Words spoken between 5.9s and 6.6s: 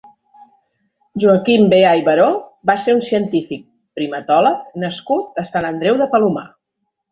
de Palomar.